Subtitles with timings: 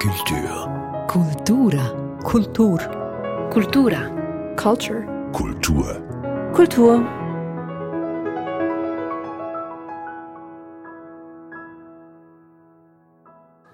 [0.00, 1.06] Kultur.
[1.08, 2.18] Kultura.
[2.24, 2.78] Kultur.
[3.50, 4.08] Kultura.
[4.56, 5.30] Culture.
[5.30, 6.02] Kultur.
[6.54, 7.06] Kultur.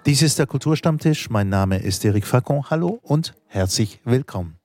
[0.05, 1.29] Dies ist der Kulturstammtisch.
[1.29, 2.69] Mein Name ist Eric Facon.
[2.69, 4.57] Hallo und herzlich willkommen.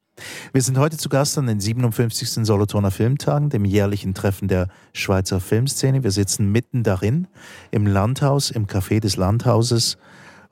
[0.53, 2.45] Wir sind heute zu Gast an den 57.
[2.45, 6.03] Solothurner Filmtagen, dem jährlichen Treffen der Schweizer Filmszene.
[6.03, 7.29] Wir sitzen mitten darin,
[7.71, 9.97] im Landhaus, im Café des Landhauses,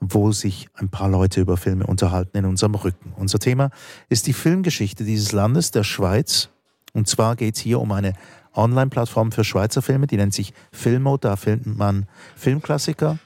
[0.01, 3.13] wo sich ein paar Leute über Filme unterhalten in unserem Rücken.
[3.17, 3.71] Unser Thema
[4.09, 6.49] ist die Filmgeschichte dieses Landes, der Schweiz.
[6.93, 8.15] Und zwar geht es hier um eine
[8.55, 11.17] Online-Plattform für Schweizer Filme, die nennt sich Filmo.
[11.17, 12.07] Da findet man
[12.37, 13.19] Filmklassiker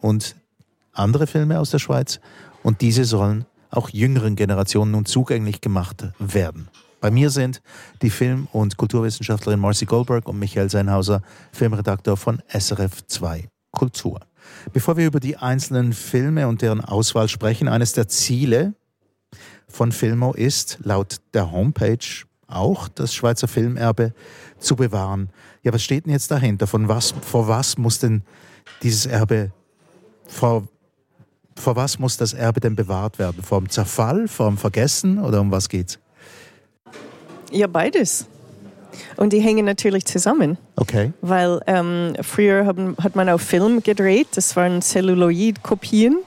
[0.00, 0.36] und
[0.92, 2.20] andere Filme aus der Schweiz
[2.62, 6.68] und diese sollen auch jüngeren Generationen nun zugänglich gemacht werden.
[7.00, 7.62] Bei mir sind
[8.02, 11.22] die Film- und Kulturwissenschaftlerin Marcy Goldberg und Michael Seinhauser,
[11.52, 14.20] Filmredakteur von SRF 2 Kultur.
[14.72, 18.74] Bevor wir über die einzelnen Filme und deren Auswahl sprechen, eines der Ziele
[19.68, 21.98] von Filmo ist, laut der Homepage
[22.46, 24.14] auch, das Schweizer Filmerbe
[24.58, 25.30] zu bewahren.
[25.62, 26.66] Ja, was steht denn jetzt dahinter?
[26.66, 28.22] Von was, vor was muss denn
[28.82, 29.52] dieses Erbe,
[30.26, 30.66] vor
[31.58, 33.42] vor was muss das Erbe denn bewahrt werden?
[33.42, 35.98] Vor dem Zerfall, vor dem Vergessen oder um was geht's?
[37.50, 38.26] Ja, beides.
[39.16, 40.58] Und die hängen natürlich zusammen.
[40.76, 41.12] Okay.
[41.20, 46.18] Weil ähm, früher haben, hat man auf Film gedreht, das waren Celluloid-Kopien.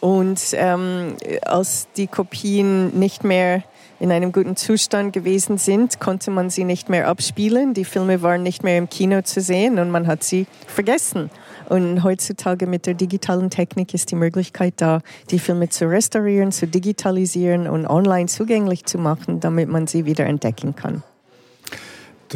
[0.00, 3.62] Und ähm, als die Kopien nicht mehr
[3.98, 7.74] in einem guten Zustand gewesen sind, konnte man sie nicht mehr abspielen.
[7.74, 11.30] Die Filme waren nicht mehr im Kino zu sehen und man hat sie vergessen.
[11.68, 15.00] Und heutzutage mit der digitalen Technik ist die Möglichkeit da,
[15.30, 20.26] die Filme zu restaurieren, zu digitalisieren und online zugänglich zu machen, damit man sie wieder
[20.26, 21.02] entdecken kann.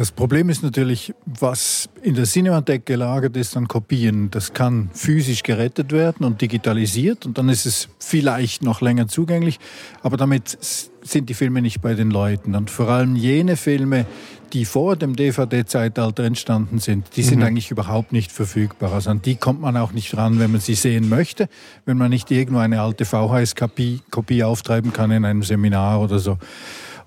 [0.01, 5.43] Das Problem ist natürlich, was in der Cinemathek gelagert ist an Kopien, das kann physisch
[5.43, 9.59] gerettet werden und digitalisiert und dann ist es vielleicht noch länger zugänglich,
[10.01, 10.57] aber damit
[11.03, 12.55] sind die Filme nicht bei den Leuten.
[12.55, 14.07] Und vor allem jene Filme,
[14.53, 17.45] die vor dem DVD-Zeitalter entstanden sind, die sind mhm.
[17.45, 18.93] eigentlich überhaupt nicht verfügbar.
[18.93, 21.47] Also an die kommt man auch nicht ran, wenn man sie sehen möchte,
[21.85, 26.39] wenn man nicht irgendwo eine alte VHS-Kopie auftreiben kann in einem Seminar oder so.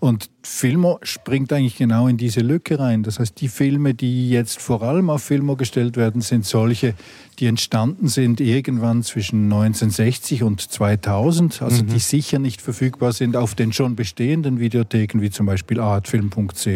[0.04, 3.04] Und Filmo springt eigentlich genau in diese Lücke rein.
[3.04, 6.92] Das heißt, die Filme, die jetzt vor allem auf Filmo gestellt werden, sind solche,
[7.38, 11.86] die entstanden sind irgendwann zwischen 1960 und 2000, also mhm.
[11.86, 16.66] die sicher nicht verfügbar sind auf den schon bestehenden Videotheken, wie zum Beispiel artfilm.ch.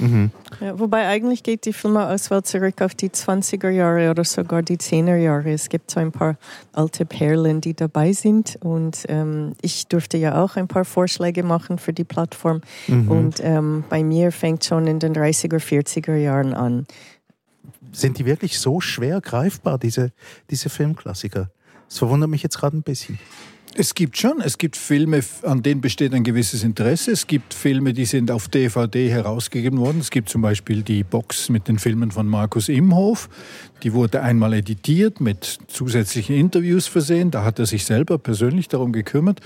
[0.00, 0.30] Mhm.
[0.60, 5.16] Ja, wobei eigentlich geht die Filmauswahl zurück auf die 20er Jahre oder sogar die 10er
[5.16, 5.52] Jahre.
[5.52, 6.36] Es gibt so ein paar
[6.72, 11.78] alte Perlen, die dabei sind und ähm, ich durfte ja auch ein paar Vorschläge machen
[11.78, 13.10] für die Plattform mhm.
[13.10, 16.86] und ähm, bei mir fängt schon in den 30er, 40er Jahren an
[17.92, 20.12] sind die wirklich so schwer greifbar, diese,
[20.48, 21.50] diese Filmklassiker?
[21.88, 23.18] Das verwundert mich jetzt gerade ein bisschen.
[23.74, 27.12] Es gibt schon, es gibt Filme, an denen besteht ein gewisses Interesse.
[27.12, 30.00] Es gibt Filme, die sind auf DVD herausgegeben worden.
[30.00, 33.28] Es gibt zum Beispiel die Box mit den Filmen von Markus Imhof.
[33.82, 37.30] Die wurde einmal editiert, mit zusätzlichen Interviews versehen.
[37.30, 39.40] Da hat er sich selber persönlich darum gekümmert.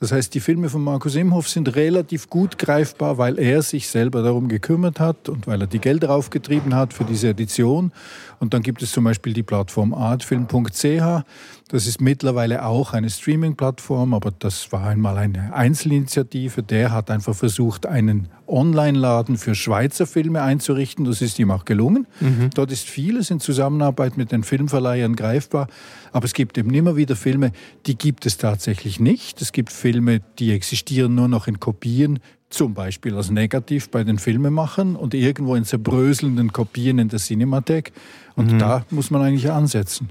[0.00, 4.22] Das heißt, die Filme von Markus Imhoff sind relativ gut greifbar, weil er sich selber
[4.22, 7.92] darum gekümmert hat und weil er die Gelder aufgetrieben hat für diese Edition.
[8.40, 11.24] Und dann gibt es zum Beispiel die Plattform artfilm.ch.
[11.68, 16.62] Das ist mittlerweile auch eine Streaming-Plattform, aber das war einmal eine Einzelinitiative.
[16.62, 21.04] Der hat einfach versucht, einen Online-Laden für Schweizer Filme einzurichten.
[21.04, 22.06] Das ist ihm auch gelungen.
[22.20, 22.50] Mhm.
[22.54, 25.68] Dort ist vieles in Zusammenarbeit mit den Filmverleihern greifbar.
[26.12, 27.52] Aber es gibt eben immer wieder Filme,
[27.86, 29.40] die gibt es tatsächlich nicht.
[29.42, 32.20] Es gibt Filme, die existieren nur noch in Kopien,
[32.50, 37.92] zum Beispiel als negativ bei den Filmemachern und irgendwo in zerbröselnden Kopien in der Cinemathek.
[38.36, 38.58] Und mhm.
[38.58, 40.08] da muss man eigentlich ansetzen.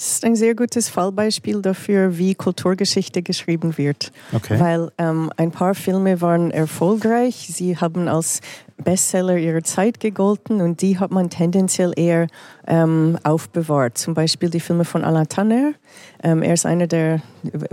[0.00, 4.12] Das ist ein sehr gutes Fallbeispiel dafür, wie Kulturgeschichte geschrieben wird.
[4.32, 4.58] Okay.
[4.58, 8.40] Weil ähm, ein paar Filme waren erfolgreich, sie haben als
[8.78, 12.28] Bestseller ihrer Zeit gegolten und die hat man tendenziell eher
[12.66, 13.98] ähm, aufbewahrt.
[13.98, 15.74] Zum Beispiel die Filme von Alain Tanner.
[16.22, 17.22] Ähm, er ist einer der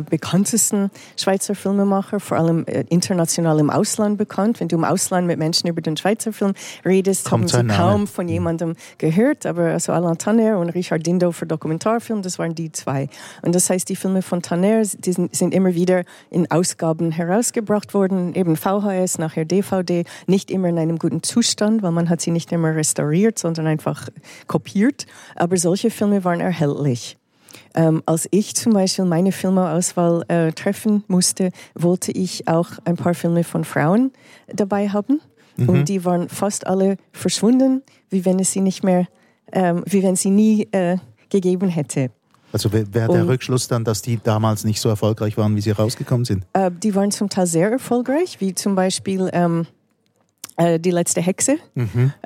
[0.10, 4.60] bekanntesten Schweizer Filmemacher, vor allem äh, international im Ausland bekannt.
[4.60, 6.54] Wenn du im Ausland mit Menschen über den Schweizer Film
[6.86, 8.32] redest, Kommt haben sie kaum von mhm.
[8.32, 9.46] jemandem gehört.
[9.46, 13.10] Aber also Alain Tanner und Richard Dindo für Dokumentarfilm, das waren die zwei.
[13.42, 18.34] Und das heißt, die Filme von Tanner sind, sind immer wieder in Ausgaben herausgebracht worden,
[18.36, 22.52] eben VHS, nachher DVD, nicht immer in einem guten Zustand, weil man hat sie nicht
[22.52, 24.10] immer restauriert, sondern einfach
[24.48, 25.06] kopiert.
[25.36, 27.18] Aber solche Filme waren erhältlich.
[27.74, 33.14] Ähm, als ich zum Beispiel meine Filmeauswahl äh, treffen musste, wollte ich auch ein paar
[33.14, 34.12] Filme von Frauen
[34.48, 35.22] dabei haben.
[35.58, 35.70] Mhm.
[35.70, 39.08] Und die waren fast alle verschwunden, wie wenn es sie nicht mehr,
[39.52, 40.98] ähm, wie wenn sie nie äh,
[41.30, 42.12] gegeben hätte.
[42.54, 46.24] Also wäre der Rückschluss dann, dass die damals nicht so erfolgreich waren, wie sie rausgekommen
[46.24, 46.46] sind?
[46.54, 49.68] Äh, die waren zum Teil sehr erfolgreich, wie zum Beispiel ähm,
[50.58, 51.58] äh, Die letzte Hexe.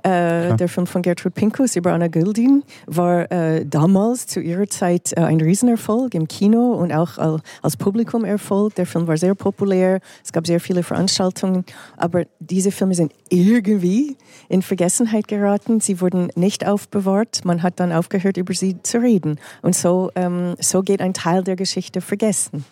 [0.04, 5.14] Äh, der Film von Gertrud Pinkus über Anna Gildin war äh, damals zu ihrer Zeit
[5.16, 8.76] äh, ein Riesenerfolg im Kino und auch al- als Publikumerfolg.
[8.76, 11.66] Der Film war sehr populär, es gab sehr viele Veranstaltungen,
[11.98, 14.18] aber diese Filme sind irgendwie
[14.50, 15.80] in Vergessenheit geraten.
[15.80, 19.40] Sie wurden nicht aufbewahrt, man hat dann aufgehört, über sie zu reden.
[19.62, 22.66] Und so, ähm, so geht ein Teil der Geschichte vergessen.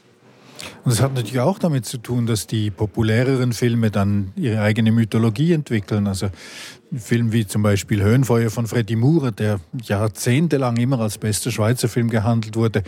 [0.83, 4.91] Und es hat natürlich auch damit zu tun, dass die populäreren Filme dann ihre eigene
[4.91, 6.07] Mythologie entwickeln.
[6.07, 6.29] Also
[6.95, 12.09] Film wie zum Beispiel Höhenfeuer von Freddy Moore, der jahrzehntelang immer als bester Schweizer Film
[12.09, 12.83] gehandelt wurde,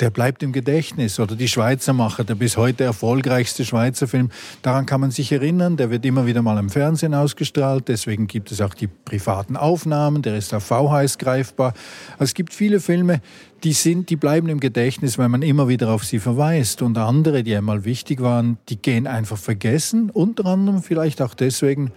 [0.00, 1.18] der bleibt im Gedächtnis.
[1.18, 4.30] Oder die Schweizer Macher, der bis heute erfolgreichste Schweizer Film,
[4.62, 8.52] daran kann man sich erinnern, der wird immer wieder mal im Fernsehen ausgestrahlt, deswegen gibt
[8.52, 11.72] es auch die privaten Aufnahmen, der ist auf VHS greifbar.
[12.12, 13.20] Also es gibt viele Filme,
[13.64, 16.82] die sind, die bleiben im Gedächtnis, weil man immer wieder auf sie verweist.
[16.82, 20.10] Und andere, die einmal wichtig waren, die gehen einfach vergessen.
[20.10, 21.90] Unter anderem vielleicht auch deswegen,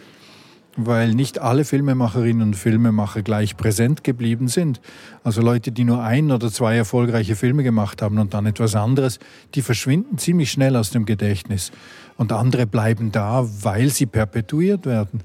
[0.77, 4.81] weil nicht alle Filmemacherinnen und Filmemacher gleich präsent geblieben sind.
[5.23, 9.19] Also Leute, die nur ein oder zwei erfolgreiche Filme gemacht haben und dann etwas anderes,
[9.55, 11.71] die verschwinden ziemlich schnell aus dem Gedächtnis.
[12.17, 15.21] Und andere bleiben da, weil sie perpetuiert werden.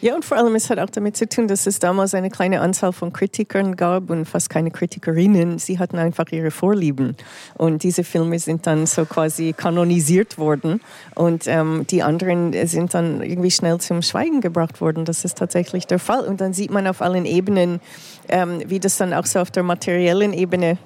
[0.00, 2.60] Ja, und vor allem es hat auch damit zu tun, dass es damals eine kleine
[2.60, 5.58] Anzahl von Kritikern gab und fast keine Kritikerinnen.
[5.58, 7.16] Sie hatten einfach ihre Vorlieben.
[7.54, 10.80] Und diese Filme sind dann so quasi kanonisiert worden.
[11.16, 15.04] Und ähm, die anderen sind dann irgendwie schnell zum Schweigen gebracht worden.
[15.04, 16.20] Das ist tatsächlich der Fall.
[16.20, 17.80] Und dann sieht man auf allen Ebenen,
[18.28, 20.78] ähm, wie das dann auch so auf der materiellen Ebene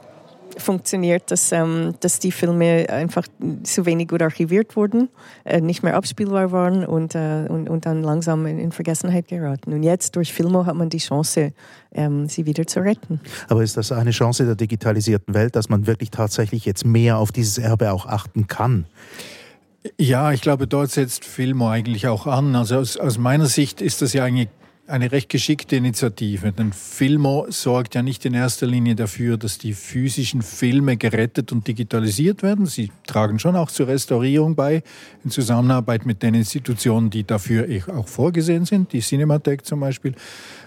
[0.59, 3.27] funktioniert, dass, ähm, dass die Filme einfach
[3.63, 5.09] zu wenig gut archiviert wurden,
[5.45, 9.73] äh, nicht mehr abspielbar waren und, äh, und, und dann langsam in, in Vergessenheit geraten.
[9.73, 11.53] Und jetzt durch Filmo hat man die Chance,
[11.93, 13.21] ähm, sie wieder zu retten.
[13.49, 17.33] Aber ist das eine Chance der digitalisierten Welt, dass man wirklich tatsächlich jetzt mehr auf
[17.33, 18.87] dieses Erbe auch achten kann?
[19.99, 22.55] Ja, ich glaube, dort setzt Filmo eigentlich auch an.
[22.55, 24.49] Also aus, aus meiner Sicht ist das ja eigentlich
[24.87, 26.53] eine recht geschickte Initiative.
[26.53, 31.67] Denn Filmo sorgt ja nicht in erster Linie dafür, dass die physischen Filme gerettet und
[31.69, 32.67] digitalisiert werden.
[32.67, 34.83] Sie tragen schon auch zur Restaurierung bei,
[35.25, 40.15] in Zusammenarbeit mit den Institutionen, die dafür eh auch vorgesehen sind, die Cinemathek zum Beispiel.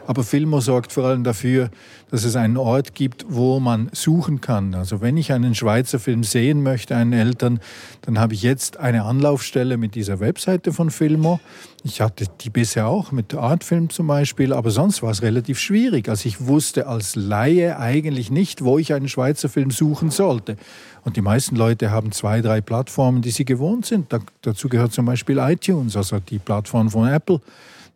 [0.07, 1.69] Aber Filmo sorgt vor allem dafür,
[2.11, 4.75] dass es einen Ort gibt, wo man suchen kann.
[4.75, 7.59] Also wenn ich einen Schweizer Film sehen möchte, einen Eltern,
[8.01, 11.39] dann habe ich jetzt eine Anlaufstelle mit dieser Webseite von Filmo.
[11.83, 16.07] Ich hatte die bisher auch mit Artfilm zum Beispiel, aber sonst war es relativ schwierig.
[16.07, 20.57] Also ich wusste als Laie eigentlich nicht, wo ich einen Schweizer Film suchen sollte.
[21.03, 24.11] Und die meisten Leute haben zwei, drei Plattformen, die sie gewohnt sind.
[24.13, 27.41] Da, dazu gehört zum Beispiel iTunes, also die Plattform von Apple.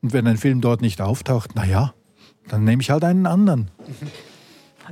[0.01, 1.93] Und wenn ein Film dort nicht auftaucht, na ja,
[2.49, 3.69] dann nehme ich halt einen anderen.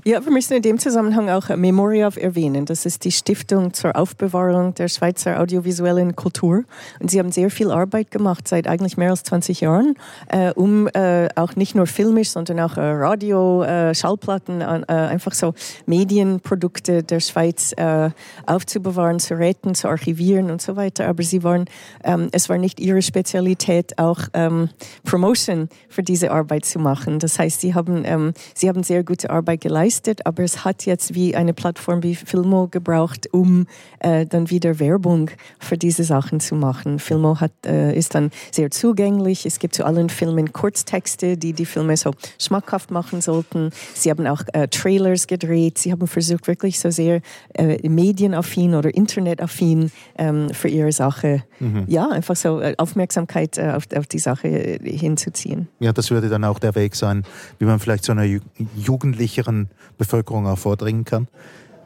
[0.05, 2.65] Ja, wir müssen in dem Zusammenhang auch Memoriav erwähnen.
[2.65, 6.65] Das ist die Stiftung zur Aufbewahrung der Schweizer audiovisuellen Kultur.
[6.99, 9.95] Und sie haben sehr viel Arbeit gemacht, seit eigentlich mehr als 20 Jahren,
[10.29, 15.33] äh, um äh, auch nicht nur filmisch, sondern auch äh, Radio, äh, Schallplatten, äh, einfach
[15.33, 15.55] so
[15.87, 18.11] Medienprodukte der Schweiz äh,
[18.45, 21.07] aufzubewahren, zu retten, zu archivieren und so weiter.
[21.07, 21.65] Aber sie waren,
[22.03, 24.69] ähm, es war nicht ihre Spezialität, auch ähm,
[25.03, 27.17] Promotion für diese Arbeit zu machen.
[27.17, 30.85] Das heißt, sie haben, ähm, sie haben sehr gute Arbeit geleistet geleistet, aber es hat
[30.85, 33.67] jetzt wie eine Plattform wie Filmo gebraucht, um
[33.99, 36.99] äh, dann wieder Werbung für diese Sachen zu machen.
[36.99, 39.45] Filmo hat, äh, ist dann sehr zugänglich.
[39.45, 43.69] Es gibt zu allen Filmen Kurztexte, die die Filme so schmackhaft machen sollten.
[43.93, 45.77] Sie haben auch äh, Trailers gedreht.
[45.77, 47.21] Sie haben versucht, wirklich so sehr
[47.53, 51.85] äh, medienaffin oder internetaffin ähm, für ihre Sache, mhm.
[51.87, 55.67] ja, einfach so äh, Aufmerksamkeit äh, auf, auf die Sache hinzuziehen.
[55.79, 57.23] Ja, das würde dann auch der Weg sein,
[57.59, 58.39] wie man vielleicht zu einer ju
[58.75, 61.27] jugendlicheren Bevölkerung auch vordringen kann.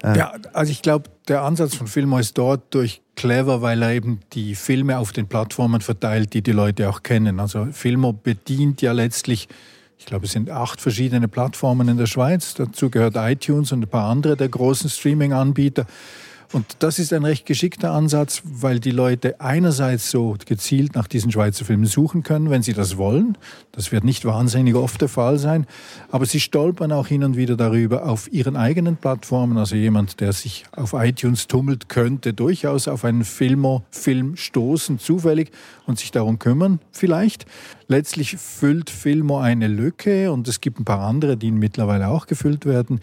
[0.03, 3.91] Äh ja, also ich glaube, der Ansatz von Filmo ist dort durch clever, weil er
[3.91, 7.39] eben die Filme auf den Plattformen verteilt, die die Leute auch kennen.
[7.39, 9.47] Also Filmo bedient ja letztlich,
[9.97, 12.55] ich glaube, es sind acht verschiedene Plattformen in der Schweiz.
[12.55, 15.85] Dazu gehört iTunes und ein paar andere der großen Streaming-Anbieter.
[16.53, 21.31] Und das ist ein recht geschickter Ansatz, weil die Leute einerseits so gezielt nach diesen
[21.31, 23.37] Schweizer Filmen suchen können, wenn sie das wollen.
[23.71, 25.65] Das wird nicht wahnsinnig oft der Fall sein.
[26.11, 29.57] Aber sie stolpern auch hin und wieder darüber auf ihren eigenen Plattformen.
[29.57, 35.51] Also jemand, der sich auf iTunes tummelt, könnte durchaus auf einen Filmo-Film stoßen, zufällig,
[35.85, 37.45] und sich darum kümmern, vielleicht.
[37.87, 42.65] Letztlich füllt Filmo eine Lücke und es gibt ein paar andere, die mittlerweile auch gefüllt
[42.65, 43.01] werden,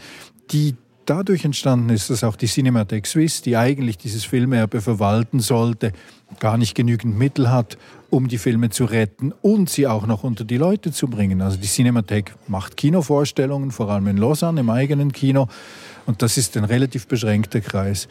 [0.51, 0.75] die
[1.09, 5.93] dadurch entstanden ist, dass auch die Cinematheque Suisse, die eigentlich dieses Filmerbe verwalten sollte,
[6.39, 7.79] gar nicht genügend Mittel hat,
[8.11, 11.41] um die Filme zu retten und sie auch noch unter die Leute zu bringen.
[11.41, 15.49] Also die Cinematheque macht Kinovorstellungen, vor allem in Lausanne im eigenen Kino.
[16.07, 18.09] Und das ist ein relativ beschränkter Kreis.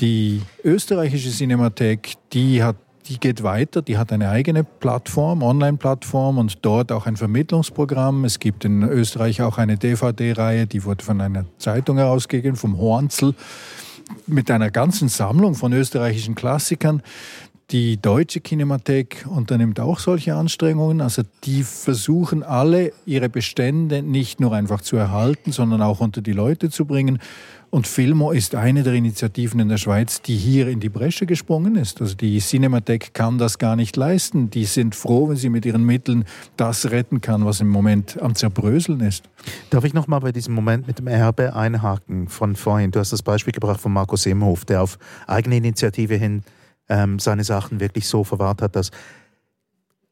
[0.00, 6.64] Die österreichische Cinemathek, die hat die geht weiter, die hat eine eigene Plattform, Online-Plattform und
[6.64, 8.24] dort auch ein Vermittlungsprogramm.
[8.24, 13.34] Es gibt in Österreich auch eine DVD-Reihe, die wurde von einer Zeitung herausgegeben, vom Hornzel,
[14.26, 17.02] mit einer ganzen Sammlung von österreichischen Klassikern.
[17.70, 21.00] Die deutsche Kinemathek unternimmt auch solche Anstrengungen.
[21.00, 26.32] Also die versuchen alle, ihre Bestände nicht nur einfach zu erhalten, sondern auch unter die
[26.32, 27.20] Leute zu bringen.
[27.70, 31.74] Und Filmo ist eine der Initiativen in der Schweiz, die hier in die Bresche gesprungen
[31.74, 32.02] ist.
[32.02, 34.50] Also die Cinemathek kann das gar nicht leisten.
[34.50, 38.34] Die sind froh, wenn sie mit ihren Mitteln das retten kann, was im Moment am
[38.34, 39.24] Zerbröseln ist.
[39.70, 42.90] Darf ich noch mal bei diesem Moment mit dem Erbe einhaken von vorhin?
[42.90, 46.44] Du hast das Beispiel gebracht von Markus Imhof, der auf eigene Initiative hin
[46.88, 48.90] ähm, seine Sachen wirklich so verwahrt hat, dass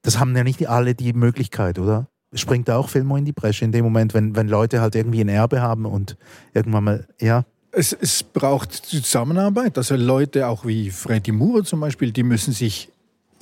[0.03, 2.09] das haben ja nicht alle die Möglichkeit, oder?
[2.35, 5.21] Springt da auch Filmo in die Bresche in dem Moment, wenn, wenn Leute halt irgendwie
[5.21, 6.17] ein Erbe haben und
[6.55, 7.45] irgendwann mal, ja?
[7.71, 9.79] Es, es braucht Zusammenarbeit.
[9.79, 12.92] Also Leute auch wie Freddy Moore zum Beispiel, die müssen sich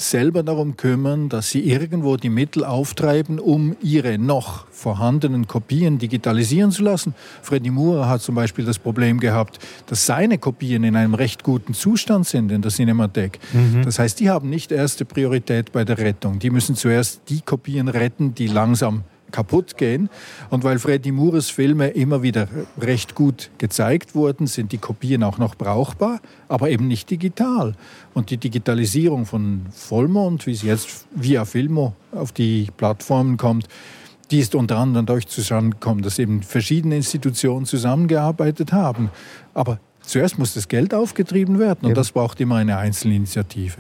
[0.01, 6.71] selber darum kümmern, dass sie irgendwo die Mittel auftreiben, um ihre noch vorhandenen Kopien digitalisieren
[6.71, 7.15] zu lassen.
[7.43, 11.75] Freddy Moore hat zum Beispiel das Problem gehabt, dass seine Kopien in einem recht guten
[11.75, 13.39] Zustand sind in der Cinemathek.
[13.53, 13.83] Mhm.
[13.85, 16.39] Das heißt, die haben nicht erste Priorität bei der Rettung.
[16.39, 20.09] Die müssen zuerst die Kopien retten, die langsam kaputt gehen.
[20.51, 22.49] Und weil Freddy Moores Filme immer wieder
[22.81, 27.75] recht gut gezeigt wurden, sind die Kopien auch noch brauchbar, aber eben nicht digital.
[28.15, 33.69] Und die Digitalisierung von Vollmond, wie sie jetzt via Filmo auf die Plattformen kommt,
[34.31, 39.11] die ist unter anderem dadurch zusammengekommen, dass eben verschiedene Institutionen zusammengearbeitet haben.
[39.55, 43.79] Aber zuerst muss das Geld aufgetrieben werden und das braucht immer eine Einzelinitiative.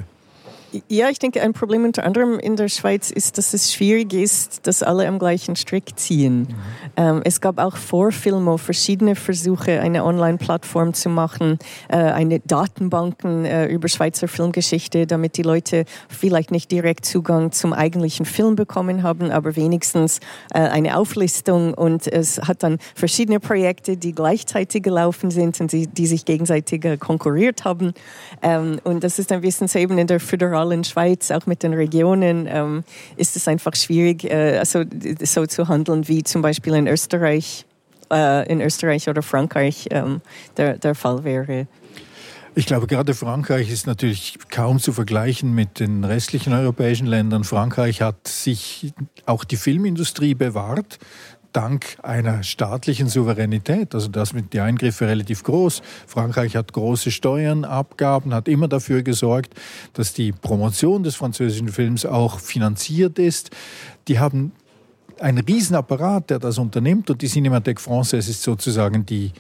[0.89, 4.67] Ja, ich denke, ein Problem unter anderem in der Schweiz ist, dass es schwierig ist,
[4.69, 6.41] dass alle am gleichen Strick ziehen.
[6.41, 6.47] Mhm.
[6.97, 11.59] Ähm, es gab auch vor Filmo verschiedene Versuche, eine Online-Plattform zu machen,
[11.89, 17.73] äh, eine Datenbanken äh, über Schweizer Filmgeschichte, damit die Leute vielleicht nicht direkt Zugang zum
[17.73, 20.21] eigentlichen Film bekommen haben, aber wenigstens
[20.55, 21.75] äh, eine Auflistung.
[21.75, 26.85] Und es hat dann verschiedene Projekte, die gleichzeitig gelaufen sind und die, die sich gegenseitig
[26.85, 27.93] äh, konkurriert haben.
[28.41, 31.63] Ähm, und das ist ein bisschen so eben in der Föderation in Schweiz, auch mit
[31.63, 32.85] den Regionen, ähm,
[33.17, 34.85] ist es einfach schwierig, äh, also,
[35.25, 37.67] so zu handeln wie zum Beispiel in Österreich,
[38.13, 40.21] äh, in Österreich oder Frankreich ähm,
[40.57, 41.67] der, der Fall wäre.
[42.55, 47.45] Ich glaube, gerade Frankreich ist natürlich kaum zu vergleichen mit den restlichen europäischen Ländern.
[47.45, 48.93] Frankreich hat sich
[49.25, 50.99] auch die Filmindustrie bewahrt
[51.53, 53.95] dank einer staatlichen Souveränität.
[53.95, 55.83] Also das mit die Eingriffe relativ groß.
[56.07, 59.55] Frankreich hat große Steuern, Abgaben, hat immer dafür gesorgt,
[59.95, 63.51] dass die Promotion des französischen Films auch finanziert ist.
[64.09, 64.53] Die haben
[65.21, 69.33] einen Riesenapparat, der das unternimmt und die Cinémathèque Française ist sozusagen die,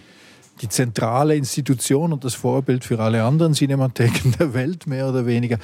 [0.61, 5.59] die zentrale Institution und das Vorbild für alle anderen Cinematheken der Welt, mehr oder weniger.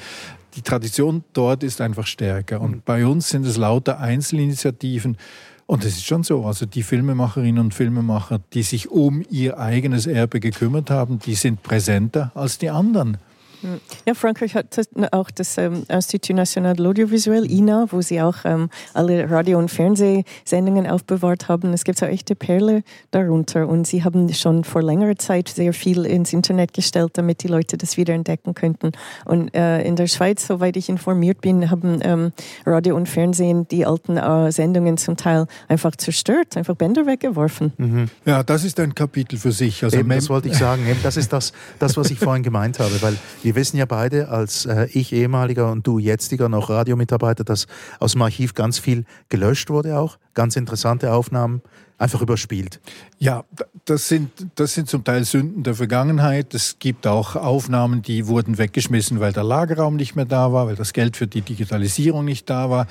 [0.55, 2.61] Die Tradition dort ist einfach stärker.
[2.61, 5.17] Und bei uns sind es lauter Einzelinitiativen,
[5.67, 10.07] und es ist schon so, also die Filmemacherinnen und Filmemacher, die sich um ihr eigenes
[10.07, 13.17] Erbe gekümmert haben, die sind präsenter als die anderen.
[14.05, 14.79] Ja, Frankreich hat
[15.11, 19.69] auch das ähm, Institut National de l'Audiovisuel, INA, wo sie auch ähm, alle Radio- und
[19.69, 21.73] Fernsehsendungen aufbewahrt haben.
[21.73, 26.05] Es gibt so echte Perle darunter und sie haben schon vor längerer Zeit sehr viel
[26.05, 28.91] ins Internet gestellt, damit die Leute das wieder entdecken könnten.
[29.25, 32.31] Und äh, in der Schweiz, soweit ich informiert bin, haben ähm,
[32.65, 37.73] Radio und Fernsehen die alten äh, Sendungen zum Teil einfach zerstört, einfach Bänder weggeworfen.
[37.77, 38.09] Mhm.
[38.25, 39.83] Ja, das ist ein Kapitel für sich.
[39.83, 40.85] Also eben, das wollte ich sagen.
[40.87, 44.27] Eben, das ist das, das, was ich vorhin gemeint habe, weil wir wissen ja beide,
[44.27, 47.65] als äh, ich ehemaliger und du jetziger noch Radiomitarbeiter, dass
[47.97, 51.61] aus dem Archiv ganz viel gelöscht wurde auch, ganz interessante Aufnahmen
[51.97, 52.81] einfach überspielt.
[53.19, 53.45] Ja,
[53.85, 56.53] das sind, das sind zum Teil Sünden der Vergangenheit.
[56.53, 60.75] Es gibt auch Aufnahmen, die wurden weggeschmissen, weil der Lagerraum nicht mehr da war, weil
[60.75, 62.87] das Geld für die Digitalisierung nicht da war.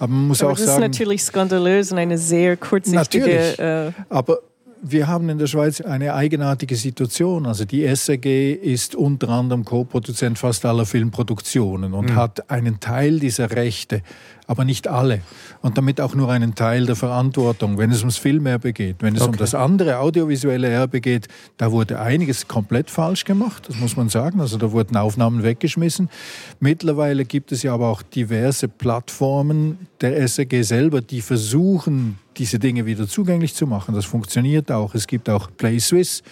[0.00, 0.80] Aber man muss aber auch das sagen...
[0.80, 3.24] Das ist natürlich skandalös und eine sehr kurzsichtige...
[3.24, 4.40] Natürlich, äh, aber
[4.82, 7.46] wir haben in der Schweiz eine eigenartige Situation.
[7.46, 12.16] Also die SAG ist unter anderem Co-Produzent fast aller Filmproduktionen und mhm.
[12.16, 14.02] hat einen Teil dieser Rechte
[14.52, 15.22] aber nicht alle.
[15.62, 18.96] Und damit auch nur einen Teil der Verantwortung, wenn es ums Filmerbe geht.
[19.00, 19.30] Wenn es okay.
[19.30, 24.08] um das andere audiovisuelle Erbe geht, da wurde einiges komplett falsch gemacht, das muss man
[24.10, 24.40] sagen.
[24.40, 26.10] Also da wurden Aufnahmen weggeschmissen.
[26.60, 32.86] Mittlerweile gibt es ja aber auch diverse Plattformen der SAG selber, die versuchen, diese Dinge
[32.86, 33.94] wieder zugänglich zu machen.
[33.94, 34.94] Das funktioniert auch.
[34.94, 36.22] Es gibt auch Play Swiss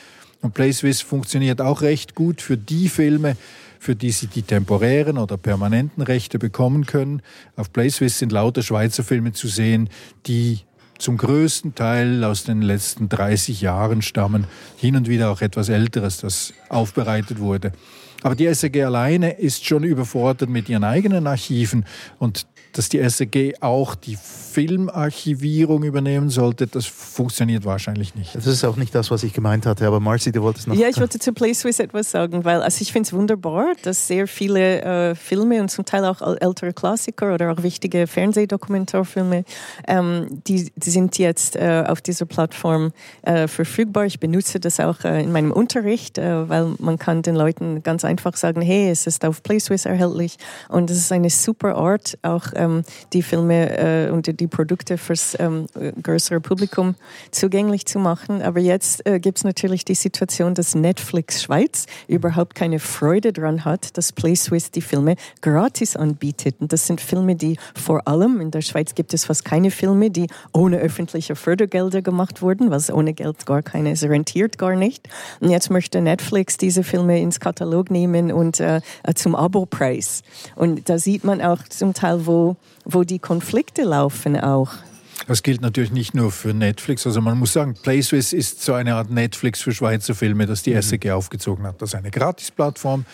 [0.42, 3.36] Und PlaySwiss funktioniert auch recht gut für die Filme,
[3.80, 7.22] für die sie die temporären oder permanenten Rechte bekommen können.
[7.56, 9.88] Auf PlaySwiss sind lauter Schweizer Filme zu sehen,
[10.26, 10.60] die
[10.98, 14.44] zum größten Teil aus den letzten 30 Jahren stammen,
[14.76, 17.72] hin und wieder auch etwas Älteres, das aufbereitet wurde.
[18.22, 21.86] Aber die SRG alleine ist schon überfordert mit ihren eigenen Archiven
[22.18, 28.34] und dass die SRG auch die Filmarchivierung übernehmen sollte, das funktioniert wahrscheinlich nicht.
[28.34, 30.74] Das ist auch nicht das, was ich gemeint hatte, aber Marcy, du wolltest noch...
[30.74, 34.26] Ja, ich wollte zu PlaySwiss etwas sagen, weil also ich finde es wunderbar, dass sehr
[34.26, 39.44] viele äh, Filme und zum Teil auch ältere Klassiker oder auch wichtige Fernsehdokumentarfilme,
[39.86, 44.06] ähm, die, die, sind jetzt äh, auf dieser Plattform äh, verfügbar.
[44.06, 48.04] Ich benutze das auch äh, in meinem Unterricht, äh, weil man kann den Leuten ganz
[48.04, 50.36] einfach sagen, hey, es ist auf PlaySwiss erhältlich
[50.68, 55.36] und es ist eine super Art, auch ähm, die Filme äh, und die Produkte fürs
[55.38, 55.66] ähm,
[56.02, 56.94] größere Publikum
[57.30, 58.42] zugänglich zu machen.
[58.42, 63.64] Aber jetzt äh, gibt es natürlich die Situation, dass Netflix Schweiz überhaupt keine Freude daran
[63.64, 66.56] hat, dass PlaySwiss die Filme gratis anbietet.
[66.60, 70.10] Und das sind Filme, die vor allem in der Schweiz gibt es fast keine Filme,
[70.10, 75.08] die ohne öffentliche Fördergelder gemacht wurden, was ohne Geld gar keine, es rentiert gar nicht.
[75.40, 78.80] Und jetzt möchte Netflix diese Filme ins Katalog nehmen und äh,
[79.14, 80.22] zum Abo-Preis.
[80.56, 82.49] Und da sieht man auch zum Teil, wo,
[82.84, 84.72] wo die Konflikte laufen auch.
[85.26, 87.06] Das gilt natürlich nicht nur für Netflix.
[87.06, 90.74] Also man muss sagen, PlaySwiss ist so eine Art Netflix für Schweizer Filme, das die
[90.74, 90.82] mhm.
[90.82, 91.80] SEG aufgezogen hat.
[91.82, 93.04] Das ist eine Gratisplattform.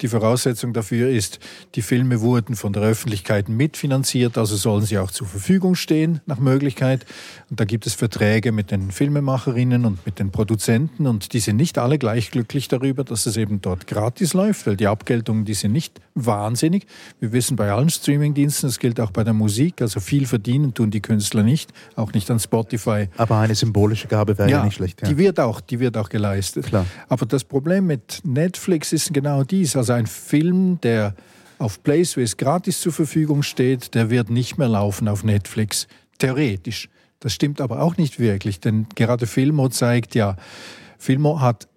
[0.00, 1.38] Die Voraussetzung dafür ist,
[1.74, 6.38] die Filme wurden von der Öffentlichkeit mitfinanziert, also sollen sie auch zur Verfügung stehen nach
[6.38, 7.04] Möglichkeit.
[7.50, 11.56] Und da gibt es Verträge mit den Filmemacherinnen und mit den Produzenten und die sind
[11.56, 15.54] nicht alle gleich glücklich darüber, dass es eben dort gratis läuft, weil die Abgeltungen, die
[15.54, 16.86] sind nicht wahnsinnig.
[17.18, 20.90] Wir wissen bei allen Streamingdiensten, das gilt auch bei der Musik, also viel verdienen tun
[20.90, 21.49] die Künstler nicht,
[21.96, 23.08] auch nicht an Spotify.
[23.16, 25.02] Aber eine symbolische Gabe wäre ja, ja, nicht schlecht.
[25.02, 25.08] Ja.
[25.08, 26.66] Die wird auch, die wird auch geleistet.
[26.66, 26.86] Klar.
[27.08, 29.76] Aber das Problem mit Netflix ist genau dies.
[29.76, 31.14] Also ein Film, der
[31.58, 35.86] auf PlaySwiss gratis zur Verfügung steht, der wird nicht mehr laufen auf Netflix.
[36.18, 36.88] Theoretisch.
[37.20, 40.36] Das stimmt aber auch nicht wirklich, denn gerade Filmo zeigt ja,
[40.98, 41.68] Filmo hat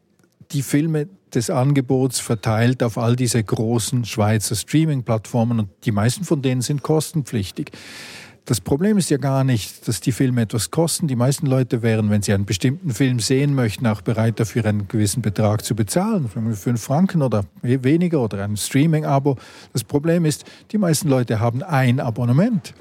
[0.52, 6.42] die Filme des Angebots verteilt auf all diese großen Schweizer Streaming-Plattformen und die meisten von
[6.42, 7.72] denen sind kostenpflichtig.
[8.46, 11.08] Das Problem ist ja gar nicht, dass die Filme etwas kosten.
[11.08, 14.90] Die meisten Leute wären, wenn sie einen bestimmten Film sehen möchten, auch bereit dafür einen
[14.90, 16.28] gewissen Betrag zu bezahlen.
[16.28, 19.38] Fünf Franken oder weniger oder ein Streaming-Abo.
[19.72, 22.74] Das Problem ist, die meisten Leute haben ein Abonnement.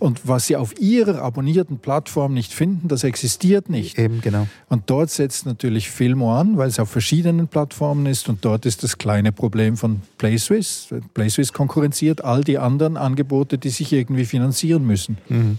[0.00, 3.98] Und was sie auf ihrer abonnierten Plattform nicht finden, das existiert nicht.
[3.98, 4.48] Eben, genau.
[4.70, 8.30] Und dort setzt natürlich Filmo an, weil es auf verschiedenen Plattformen ist.
[8.30, 10.88] Und dort ist das kleine Problem von PlaySwiss.
[11.12, 15.18] PlaySwiss konkurrenziert all die anderen Angebote, die sich irgendwie finanzieren müssen.
[15.28, 15.58] Mhm.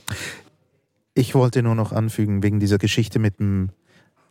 [1.13, 3.69] Ich wollte nur noch anfügen, wegen dieser Geschichte mit dem,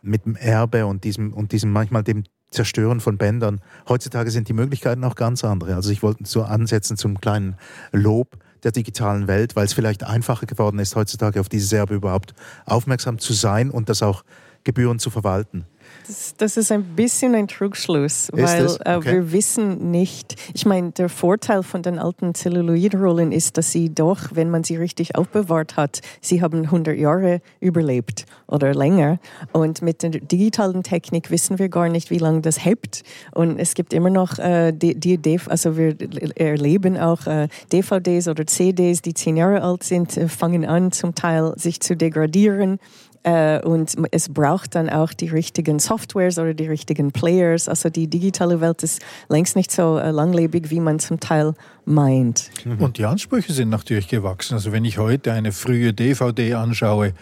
[0.01, 3.61] mit dem Erbe und diesem, und diesem manchmal dem Zerstören von Bändern.
[3.87, 5.75] Heutzutage sind die Möglichkeiten auch ganz andere.
[5.75, 7.55] Also ich wollte so ansetzen zum kleinen
[7.93, 12.33] Lob der digitalen Welt, weil es vielleicht einfacher geworden ist, heutzutage auf diese Serbe überhaupt
[12.65, 14.23] aufmerksam zu sein und das auch
[14.63, 15.65] Gebühren zu verwalten.
[16.07, 19.13] Das, das, ist ein bisschen ein Trugschluss, weil äh, okay.
[19.13, 24.29] wir wissen nicht, ich meine, der Vorteil von den alten Zelluloidrollen ist, dass sie doch,
[24.33, 29.19] wenn man sie richtig aufbewahrt hat, sie haben 100 Jahre überlebt oder länger.
[29.51, 33.03] Und mit der digitalen Technik wissen wir gar nicht, wie lange das hebt.
[33.33, 35.95] Und es gibt immer noch äh, die, die also wir
[36.35, 41.15] erleben auch äh, DVDs oder CDs, die zehn Jahre alt sind, äh, fangen an zum
[41.15, 42.79] Teil sich zu degradieren
[43.23, 47.69] und es braucht dann auch die richtigen Softwares oder die richtigen Players.
[47.69, 51.53] Also die digitale Welt ist längst nicht so äh, langlebig, wie man zum Teil
[51.85, 52.49] meint.
[52.65, 52.79] Mhm.
[52.81, 54.55] Und die Ansprüche sind natürlich gewachsen.
[54.55, 57.13] Also wenn ich heute eine frühe DVD anschaue,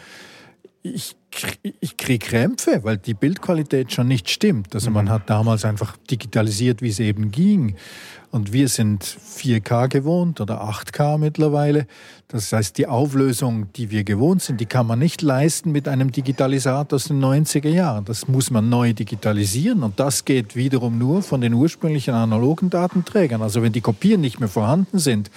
[0.81, 1.15] ich,
[1.79, 4.73] ich kriege Krämpfe, weil die Bildqualität schon nicht stimmt.
[4.73, 5.09] Also man mhm.
[5.09, 7.75] hat damals einfach digitalisiert, wie es eben ging.
[8.31, 11.87] Und wir sind 4K gewohnt oder 8K mittlerweile.
[12.27, 16.11] Das heißt, die Auflösung, die wir gewohnt sind, die kann man nicht leisten mit einem
[16.11, 18.05] Digitalisator aus den 90er Jahren.
[18.05, 23.41] Das muss man neu digitalisieren und das geht wiederum nur von den ursprünglichen analogen Datenträgern.
[23.41, 25.31] Also wenn die Kopien nicht mehr vorhanden sind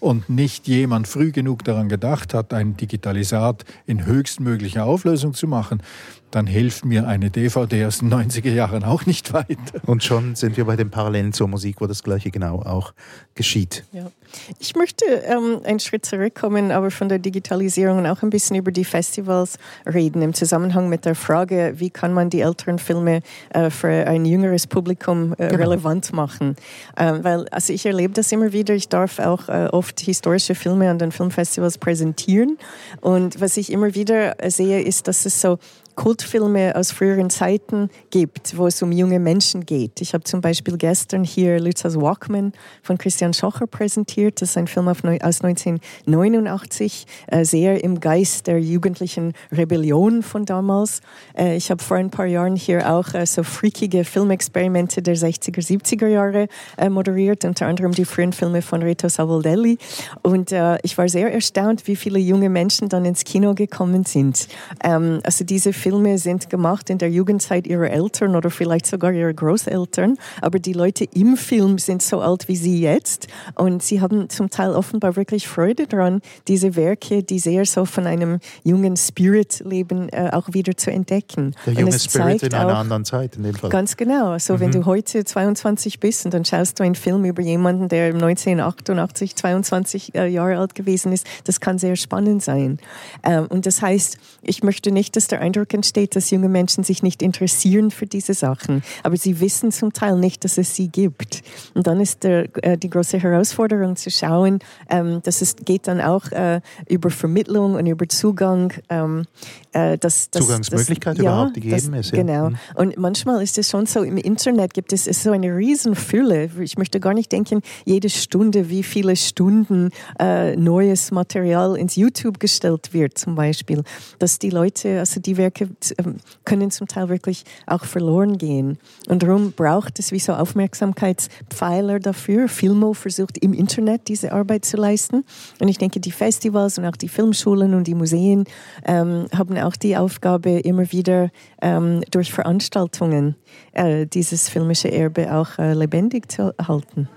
[0.00, 5.82] und nicht jemand früh genug daran gedacht hat, ein Digitalisat in höchstmöglicher Auflösung zu machen,
[6.30, 9.80] dann hilft mir eine DVD aus den 90er Jahren auch nicht weiter.
[9.86, 12.92] Und schon sind wir bei den Parallelen zur Musik, wo das Gleiche genau auch
[13.34, 13.84] geschieht.
[13.92, 14.10] Ja.
[14.58, 18.84] Ich möchte ähm, einen Schritt zurückkommen, aber von der Digitalisierung auch ein bisschen über die
[18.84, 24.06] Festivals reden, im Zusammenhang mit der Frage, wie kann man die älteren Filme äh, für
[24.06, 25.62] ein jüngeres Publikum äh, genau.
[25.62, 26.56] relevant machen.
[26.96, 30.90] Ähm, weil, also ich erlebe das immer wieder, ich darf auch äh, oft historische Filme
[30.90, 32.58] an den Filmfestivals präsentieren
[33.00, 35.58] und was ich immer wieder sehe, ist, dass es so
[35.98, 40.00] Kultfilme aus früheren Zeiten gibt, wo es um junge Menschen geht.
[40.00, 42.52] Ich habe zum Beispiel gestern hier Lützers Walkman
[42.84, 44.40] von Christian Schocher präsentiert.
[44.40, 51.00] Das ist ein Film aus 1989, äh, sehr im Geist der jugendlichen Rebellion von damals.
[51.36, 55.58] Äh, ich habe vor ein paar Jahren hier auch äh, so freakige Filmexperimente der 60er,
[55.58, 56.46] 70er Jahre
[56.90, 59.78] moderiert, unter anderem die frühen Filme von Reto Savoldelli.
[60.22, 64.46] Und ich war sehr erstaunt, wie viele junge Menschen dann ins Kino gekommen sind.
[64.84, 65.87] Ähm, also diese Filme
[66.18, 71.04] sind gemacht in der Jugendzeit ihrer Eltern oder vielleicht sogar ihrer Großeltern, aber die Leute
[71.14, 75.48] im Film sind so alt wie sie jetzt und sie haben zum Teil offenbar wirklich
[75.48, 80.76] Freude daran, diese Werke, die sehr so von einem jungen Spirit leben, äh, auch wieder
[80.76, 81.54] zu entdecken.
[81.66, 83.70] Der junge Spirit in einer anderen Zeit in dem Fall.
[83.70, 84.30] Ganz genau.
[84.30, 84.60] Also mhm.
[84.60, 89.36] wenn du heute 22 bist und dann schaust du einen Film über jemanden, der 1988
[89.36, 92.78] 22 äh, Jahre alt gewesen ist, das kann sehr spannend sein.
[93.22, 97.02] Ähm, und das heißt, ich möchte nicht, dass der Eindruck entsteht, dass junge Menschen sich
[97.02, 101.42] nicht interessieren für diese Sachen, aber sie wissen zum Teil nicht, dass es sie gibt.
[101.74, 104.58] Und dann ist der, äh, die große Herausforderung zu schauen,
[104.90, 108.72] ähm, dass es geht dann auch äh, über Vermittlung und über Zugang.
[108.88, 109.24] Ähm,
[109.72, 112.12] äh, dass, dass, Zugangsmöglichkeit dass, überhaupt ja, gegeben das, ist.
[112.12, 112.22] Ja.
[112.22, 112.50] Genau.
[112.50, 112.56] Mhm.
[112.74, 116.50] Und manchmal ist es schon so, im Internet gibt es so eine Riesenfülle.
[116.60, 122.40] Ich möchte gar nicht denken, jede Stunde, wie viele Stunden äh, neues Material ins YouTube
[122.40, 123.82] gestellt wird, zum Beispiel.
[124.18, 125.67] Dass die Leute, also die Werke
[125.98, 128.78] ähm, können zum Teil wirklich auch verloren gehen.
[129.08, 132.48] Und darum braucht es wie so Aufmerksamkeitspfeiler dafür.
[132.48, 135.24] Filmo versucht im Internet diese Arbeit zu leisten.
[135.60, 138.44] Und ich denke, die Festivals und auch die Filmschulen und die Museen
[138.84, 141.30] ähm, haben auch die Aufgabe, immer wieder
[141.62, 143.36] ähm, durch Veranstaltungen
[143.72, 147.08] äh, dieses filmische Erbe auch äh, lebendig zu halten.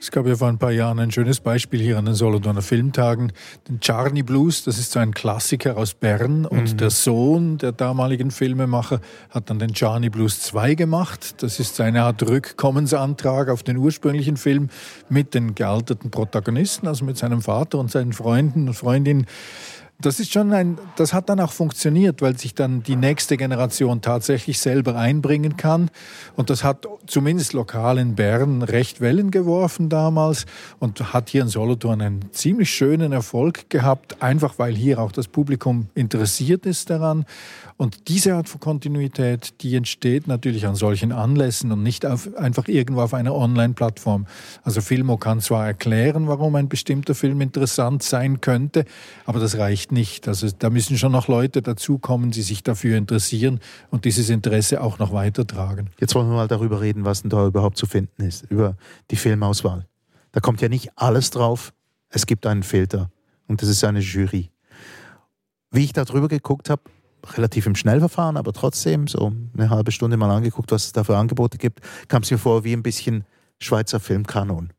[0.00, 3.32] Es gab ja vor ein paar Jahren ein schönes Beispiel hier an den Solothurner Filmtagen,
[3.68, 6.76] den Charney Blues, das ist so ein Klassiker aus Bern und mhm.
[6.76, 11.42] der Sohn der damaligen Filmemacher hat dann den Charney Blues 2 gemacht.
[11.42, 14.68] Das ist eine Art Rückkommensantrag auf den ursprünglichen Film
[15.08, 19.26] mit den gealterten Protagonisten, also mit seinem Vater und seinen Freunden und Freundinnen
[20.06, 24.00] das ist schon ein, das hat dann auch funktioniert, weil sich dann die nächste Generation
[24.00, 25.90] tatsächlich selber einbringen kann.
[26.36, 30.46] Und das hat zumindest lokal in Bern recht Wellen geworfen damals
[30.78, 35.28] und hat hier in Solothurn einen ziemlich schönen Erfolg gehabt, einfach weil hier auch das
[35.28, 37.24] Publikum interessiert ist daran.
[37.76, 42.68] Und diese Art von Kontinuität, die entsteht natürlich an solchen Anlässen und nicht auf, einfach
[42.68, 44.26] irgendwo auf einer Online-Plattform.
[44.62, 48.84] Also Filmo kann zwar erklären, warum ein bestimmter Film interessant sein könnte,
[49.26, 50.26] aber das reicht nicht.
[50.26, 54.98] Also da müssen schon noch Leute dazukommen, die sich dafür interessieren und dieses Interesse auch
[54.98, 55.90] noch weitertragen.
[56.00, 58.76] Jetzt wollen wir mal darüber reden, was denn da überhaupt zu finden ist, über
[59.10, 59.86] die Filmauswahl.
[60.32, 61.72] Da kommt ja nicht alles drauf.
[62.08, 63.10] Es gibt einen Filter
[63.46, 64.50] und das ist eine Jury.
[65.70, 66.82] Wie ich da drüber geguckt habe,
[67.34, 71.16] relativ im Schnellverfahren, aber trotzdem so eine halbe Stunde mal angeguckt, was es da für
[71.16, 73.24] Angebote gibt, kam es mir vor wie ein bisschen
[73.60, 74.72] Schweizer Filmkanon.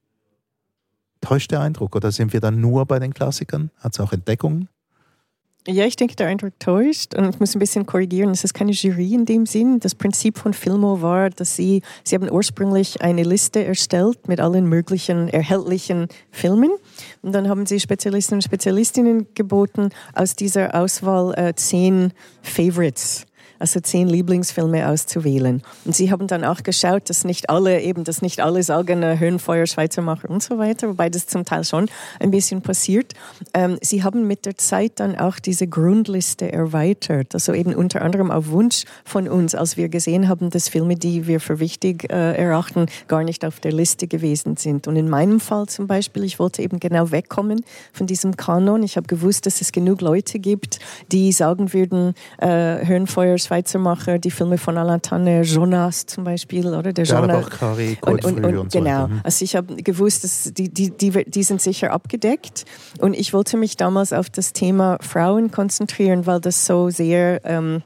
[1.22, 3.72] Täuscht der Eindruck oder sind wir dann nur bei den Klassikern?
[3.80, 4.68] Hat es auch Entdeckungen?
[5.66, 8.32] Ja, ich denke, der Eindruck täuscht und ich muss ein bisschen korrigieren.
[8.32, 9.80] Es ist keine Jury in dem Sinn.
[9.80, 14.68] Das Prinzip von Filmo war, dass sie, sie haben ursprünglich eine Liste erstellt mit allen
[14.68, 16.72] möglichen erhältlichen Filmen
[17.22, 23.26] und dann haben sie Spezialisten und Spezialistinnen geboten, aus dieser Auswahl äh, zehn Favorites
[23.64, 25.64] also zehn Lieblingsfilme auszuwählen.
[25.86, 29.18] Und sie haben dann auch geschaut, dass nicht alle eben, dass nicht alle sagen, äh,
[29.18, 31.88] Höhenfeuer, Schweizermacher und so weiter, wobei das zum Teil schon
[32.20, 33.14] ein bisschen passiert.
[33.54, 38.32] Ähm, sie haben mit der Zeit dann auch diese Grundliste erweitert, also eben unter anderem
[38.32, 42.36] auf Wunsch von uns, als wir gesehen haben, dass Filme, die wir für wichtig äh,
[42.36, 44.90] erachten, gar nicht auf der Liste gewesen sind.
[44.90, 48.84] Und in meinem Fall zum Beispiel, ich wollte eben genau wegkommen von diesem Kanon.
[48.84, 50.80] Ich habe gewusst, dass es genug Leute gibt,
[51.14, 56.68] die sagen würden, äh, Höhenfeuer, Schweizer Macher, die Filme von Alain Tanner, Jonas zum Beispiel,
[56.68, 56.94] oder?
[56.94, 57.50] Der Jonas.
[57.50, 59.04] Kari, und, und, und, und so genau.
[59.04, 59.22] Weiter.
[59.24, 62.66] Also ich habe gewusst, dass die, die, die, die sind sicher abgedeckt.
[63.00, 67.84] Und ich wollte mich damals auf das Thema Frauen konzentrieren, weil das so sehr ähm,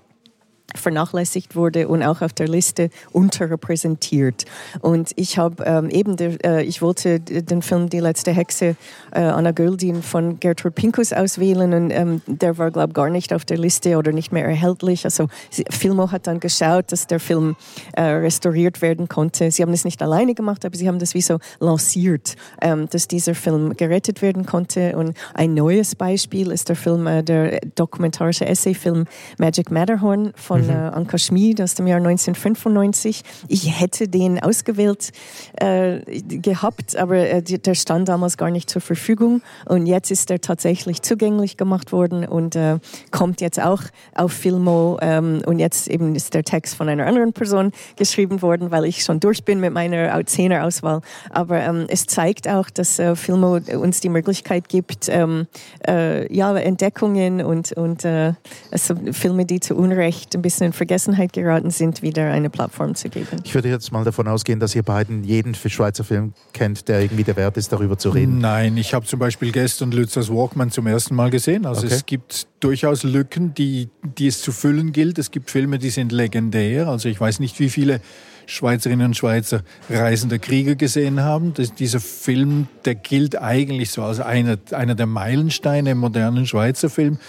[0.75, 4.45] vernachlässigt wurde und auch auf der Liste unterrepräsentiert.
[4.81, 8.75] Und ich habe ähm, eben, der, äh, ich wollte den Film Die letzte Hexe
[9.11, 13.33] äh, Anna Göldin von Gertrud Pinkus auswählen und ähm, der war, glaube ich, gar nicht
[13.33, 15.05] auf der Liste oder nicht mehr erhältlich.
[15.05, 15.27] Also
[15.69, 17.55] Filmo hat dann geschaut, dass der Film
[17.93, 19.51] äh, restauriert werden konnte.
[19.51, 23.07] Sie haben es nicht alleine gemacht, aber sie haben das wie so lanciert, ähm, dass
[23.07, 24.97] dieser Film gerettet werden konnte.
[24.97, 29.05] Und ein neues Beispiel ist der Film, äh, der dokumentarische Essayfilm
[29.37, 33.23] Magic Matterhorn von von äh, Anka Schmid aus dem Jahr 1995.
[33.47, 35.11] Ich hätte den ausgewählt
[35.59, 40.41] äh, gehabt, aber äh, der stand damals gar nicht zur Verfügung und jetzt ist er
[40.41, 42.79] tatsächlich zugänglich gemacht worden und äh,
[43.11, 43.81] kommt jetzt auch
[44.15, 48.71] auf Filmo ähm, und jetzt eben ist der Text von einer anderen Person geschrieben worden,
[48.71, 51.01] weil ich schon durch bin mit meiner Zehnerauswahl.
[51.29, 55.47] Aber ähm, es zeigt auch, dass äh, Filmo uns die Möglichkeit gibt, ähm,
[55.87, 61.71] äh, ja, Entdeckungen und, und also Filme, die zu Unrecht ein bisschen in Vergessenheit geraten
[61.71, 63.41] sind, wieder eine Plattform zu geben.
[63.43, 67.25] Ich würde jetzt mal davon ausgehen, dass ihr beiden jeden Schweizer Film kennt, der irgendwie
[67.25, 68.39] der Wert ist, darüber zu reden.
[68.39, 71.65] Nein, ich habe zum Beispiel gestern Lützers Walkman zum ersten Mal gesehen.
[71.65, 71.95] Also okay.
[71.95, 75.19] es gibt durchaus Lücken, die, die es zu füllen gilt.
[75.19, 76.87] Es gibt Filme, die sind legendär.
[76.87, 77.99] Also ich weiß nicht, wie viele
[78.45, 81.53] Schweizerinnen und Schweizer Reisende Krieger gesehen haben.
[81.55, 86.89] Das, dieser Film, der gilt eigentlich so als einer, einer der Meilensteine im modernen Schweizer
[86.89, 87.19] Film.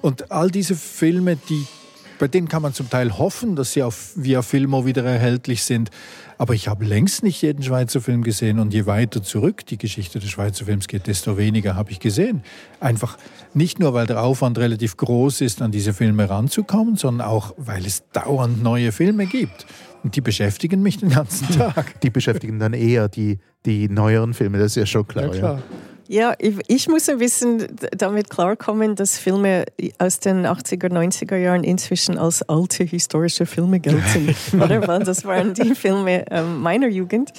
[0.00, 1.66] Und all diese Filme, die,
[2.18, 5.90] bei denen kann man zum Teil hoffen, dass sie auf, via Filmo wieder erhältlich sind.
[6.38, 8.58] Aber ich habe längst nicht jeden Schweizer Film gesehen.
[8.58, 12.42] Und je weiter zurück die Geschichte des Schweizer Films geht, desto weniger habe ich gesehen.
[12.80, 13.16] Einfach
[13.54, 17.86] nicht nur, weil der Aufwand relativ groß ist, an diese Filme ranzukommen, sondern auch, weil
[17.86, 19.66] es dauernd neue Filme gibt.
[20.02, 22.00] Und die beschäftigen mich den ganzen Tag.
[22.02, 25.26] Die beschäftigen dann eher die, die neueren Filme, das ist ja schon klar.
[25.26, 25.54] Ja, klar.
[25.56, 25.62] Ja.
[26.08, 27.66] Ja, ich, ich, muss ein bisschen
[27.96, 29.64] damit klarkommen, dass Filme
[29.98, 34.34] aus den 80er, 90er Jahren inzwischen als alte historische Filme gelten.
[34.60, 34.86] oder?
[34.86, 37.32] Weil das waren die Filme äh, meiner Jugend.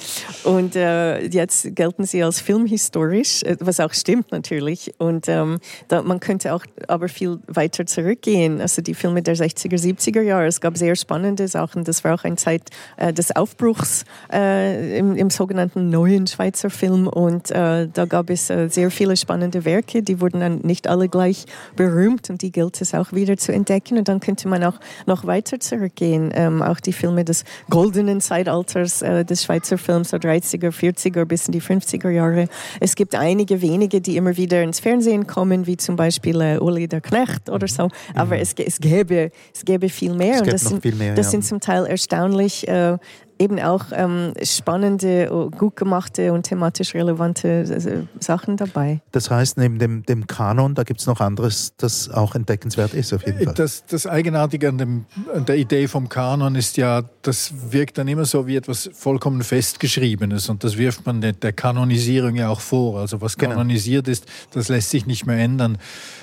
[0.43, 4.93] Und äh, jetzt gelten sie als filmhistorisch, äh, was auch stimmt natürlich.
[4.97, 8.59] Und ähm, da, man könnte auch aber viel weiter zurückgehen.
[8.59, 11.85] Also die Filme der 60er, 70er Jahre, es gab sehr spannende Sachen.
[11.85, 12.63] Das war auch eine Zeit
[12.97, 17.07] äh, des Aufbruchs äh, im, im, sogenannten neuen Schweizer Film.
[17.07, 21.07] Und äh, da gab es äh, sehr viele spannende Werke, die wurden dann nicht alle
[21.07, 23.97] gleich berühmt und die gilt es auch wieder zu entdecken.
[23.97, 26.31] Und dann könnte man auch noch weiter zurückgehen.
[26.33, 31.47] Ähm, auch die Filme des goldenen Zeitalters äh, des Schweizer Films, so 30er, 40er bis
[31.47, 32.47] in die 50er Jahre.
[32.79, 36.87] Es gibt einige wenige, die immer wieder ins Fernsehen kommen, wie zum Beispiel äh, Uli
[36.87, 37.89] der Knecht oder so.
[38.15, 38.41] Aber mhm.
[38.41, 40.35] es, es, gäbe, es gäbe viel mehr.
[40.35, 41.31] Es und das, sind, mehr, das ja.
[41.31, 42.97] sind zum Teil erstaunlich äh,
[43.39, 49.01] eben auch ähm, spannende, oh, gut gemachte und thematisch relevante äh, Sachen dabei.
[49.11, 53.13] Das heißt, neben dem, dem Kanon, da gibt es noch anderes, das auch entdeckenswert ist
[53.13, 53.53] auf jeden Fall.
[53.53, 58.07] Das, das Eigenartige an, dem, an der Idee vom Kanon ist ja, das wirkt dann
[58.07, 62.61] immer so wie etwas vollkommen Festgeschriebenes und das wirft man der, der Kanonisierung ja auch
[62.61, 62.99] vor.
[62.99, 63.51] Also was genau.
[63.51, 64.13] kanonisiert genau.
[64.13, 65.77] ist, das lässt sich nicht mehr ändern.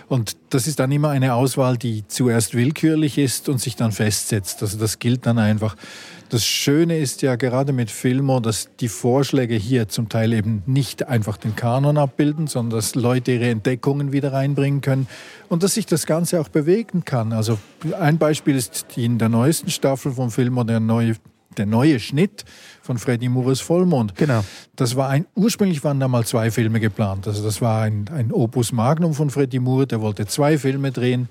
[0.08, 4.62] Und das ist dann immer eine Auswahl, die zuerst willkürlich ist und sich dann festsetzt.
[4.62, 5.76] Also das gilt dann einfach.
[6.30, 11.06] Das Schöne ist ja gerade mit Filmo, dass die Vorschläge hier zum Teil eben nicht
[11.06, 15.06] einfach den Kanon abbilden, sondern dass Leute ihre Entdeckungen wieder reinbringen können
[15.48, 17.32] und dass sich das Ganze auch bewegen kann.
[17.32, 17.58] Also
[17.98, 21.14] ein Beispiel ist die in der neuesten Staffel vom Filmo der neue
[21.58, 22.44] der neue Schnitt
[22.82, 24.14] von Freddy Moores Vollmond.
[24.16, 24.44] Genau.
[24.76, 27.26] Das war ein, ursprünglich waren da mal zwei Filme geplant.
[27.26, 31.28] Also das war ein, ein Opus Magnum von Freddy Moore, der wollte zwei Filme drehen.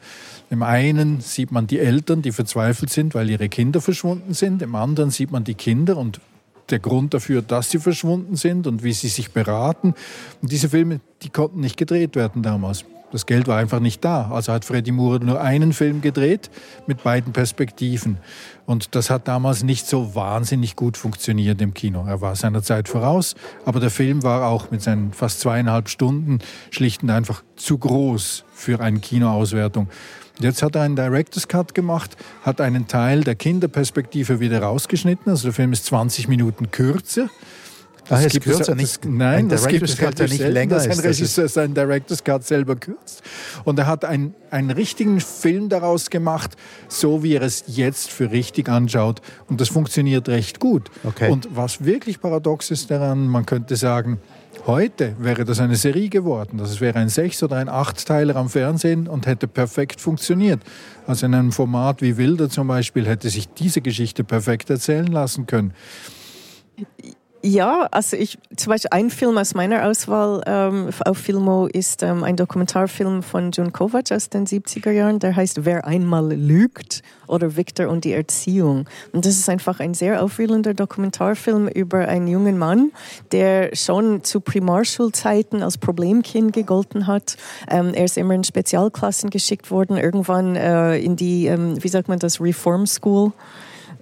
[0.49, 4.61] Im einen sieht man die Eltern, die verzweifelt sind, weil ihre Kinder verschwunden sind.
[4.61, 6.19] Im anderen sieht man die Kinder und
[6.69, 9.93] der Grund dafür, dass sie verschwunden sind und wie sie sich beraten.
[10.41, 12.85] Und diese Filme, die konnten nicht gedreht werden damals.
[13.13, 14.31] Das Geld war einfach nicht da.
[14.31, 16.49] Also hat Freddy Moore nur einen Film gedreht
[16.87, 18.17] mit beiden Perspektiven.
[18.65, 22.05] Und das hat damals nicht so wahnsinnig gut funktioniert im Kino.
[22.07, 26.39] Er war seiner Zeit voraus, aber der Film war auch mit seinen fast zweieinhalb Stunden
[26.71, 29.89] schlicht und einfach zu groß für eine Kinoauswertung.
[30.39, 35.31] Jetzt hat er einen Director's Cut gemacht, hat einen Teil der Kinderperspektive wieder rausgeschnitten.
[35.31, 37.29] Also der Film ist 20 Minuten kürzer.
[38.09, 40.99] Das ah, es gibt kürzer, nicht, nein, das gibt es der nicht länger dass ein
[40.99, 43.23] Regisseur seinen Director's Cut selber kürzt.
[43.63, 46.57] Und er hat ein, einen richtigen Film daraus gemacht,
[46.89, 49.21] so wie er es jetzt für richtig anschaut.
[49.47, 50.91] Und das funktioniert recht gut.
[51.05, 51.31] Okay.
[51.31, 54.19] Und was wirklich paradox ist daran, man könnte sagen,
[54.65, 56.57] Heute wäre das eine Serie geworden.
[56.57, 60.61] Das wäre ein Sechs- oder ein Achtteiler am Fernsehen und hätte perfekt funktioniert.
[61.05, 65.47] Also in einem Format wie Wilder zum Beispiel hätte sich diese Geschichte perfekt erzählen lassen
[65.47, 65.73] können.
[67.45, 72.23] Ja, also ich zum Beispiel ein Film aus meiner Auswahl ähm, auf Filmo ist ähm,
[72.23, 77.57] ein Dokumentarfilm von John Kovac aus den 70er Jahren, der heißt Wer einmal lügt oder
[77.57, 78.85] Victor und die Erziehung.
[79.11, 82.93] Und das ist einfach ein sehr aufwühlender Dokumentarfilm über einen jungen Mann,
[83.33, 87.35] der schon zu Primarschulzeiten als Problemkind gegolten hat.
[87.69, 92.07] Ähm, er ist immer in Spezialklassen geschickt worden, irgendwann äh, in die, ähm, wie sagt
[92.07, 93.33] man das, Reform School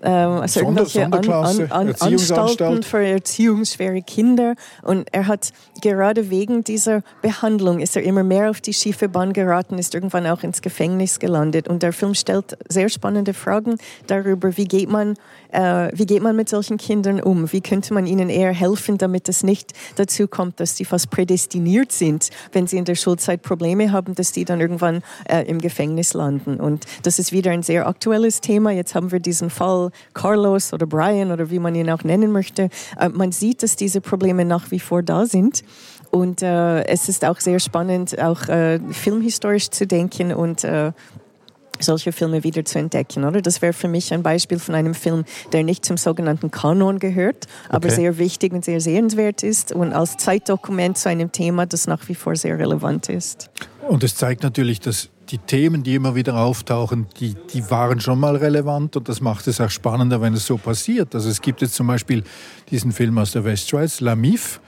[0.03, 4.55] ähm, also Sonder, an, an, an, Anstalten für erziehungsschwere Kinder.
[4.81, 9.33] Und er hat gerade wegen dieser Behandlung ist er immer mehr auf die schiefe Bahn
[9.33, 11.67] geraten, ist irgendwann auch ins Gefängnis gelandet.
[11.67, 15.15] Und der Film stellt sehr spannende Fragen darüber, wie geht man,
[15.51, 17.51] äh, wie geht man mit solchen Kindern um?
[17.51, 21.91] Wie könnte man ihnen eher helfen, damit es nicht dazu kommt, dass sie fast prädestiniert
[21.91, 26.13] sind, wenn sie in der Schulzeit Probleme haben, dass die dann irgendwann äh, im Gefängnis
[26.13, 26.59] landen.
[26.59, 28.71] Und das ist wieder ein sehr aktuelles Thema.
[28.71, 32.69] Jetzt haben wir diesen Fall Carlos oder Brian oder wie man ihn auch nennen möchte.
[32.99, 35.63] Äh, man sieht, dass diese Probleme nach wie vor da sind.
[36.09, 40.91] Und äh, es ist auch sehr spannend, auch äh, filmhistorisch zu denken und äh,
[41.83, 43.41] solche Filme wieder zu entdecken, oder?
[43.41, 47.47] Das wäre für mich ein Beispiel von einem Film, der nicht zum sogenannten Kanon gehört,
[47.69, 47.95] aber okay.
[47.95, 52.15] sehr wichtig und sehr sehenswert ist und als Zeitdokument zu einem Thema, das nach wie
[52.15, 53.49] vor sehr relevant ist.
[53.87, 58.19] Und es zeigt natürlich, dass die Themen, die immer wieder auftauchen, die, die waren schon
[58.19, 61.15] mal relevant und das macht es auch spannender, wenn es so passiert.
[61.15, 62.23] Also es gibt jetzt zum Beispiel
[62.69, 64.59] diesen Film aus der Westschweiz, La Mif.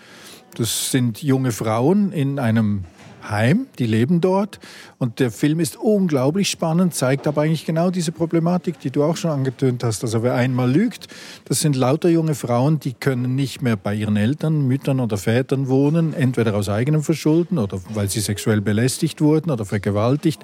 [0.56, 2.86] Das sind junge Frauen in einem
[3.30, 4.60] heim, die leben dort.
[4.98, 9.18] Und der Film ist unglaublich spannend, zeigt aber eigentlich genau diese Problematik, die du auch
[9.18, 10.04] schon angetönt hast.
[10.04, 11.08] Also wer einmal lügt,
[11.46, 15.68] das sind lauter junge Frauen, die können nicht mehr bei ihren Eltern, Müttern oder Vätern
[15.68, 20.44] wohnen, entweder aus eigenem Verschulden oder weil sie sexuell belästigt wurden oder vergewaltigt.